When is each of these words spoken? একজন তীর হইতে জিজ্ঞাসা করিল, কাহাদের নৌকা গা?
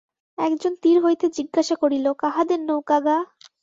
একজন 0.37 0.73
তীর 0.81 0.97
হইতে 1.05 1.25
জিজ্ঞাসা 1.37 1.75
করিল, 1.81 2.05
কাহাদের 2.21 2.59
নৌকা 2.67 2.97
গা? 3.05 3.17